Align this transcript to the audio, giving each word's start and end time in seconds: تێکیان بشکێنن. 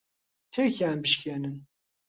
تێکیان 0.53 0.97
بشکێنن. 1.03 1.57